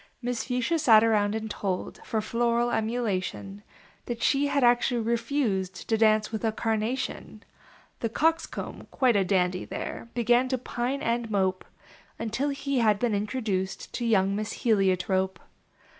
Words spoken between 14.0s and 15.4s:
young Miss Heliotrope.